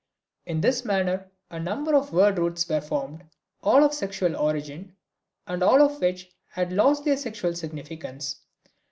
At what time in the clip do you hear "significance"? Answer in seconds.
7.53-8.37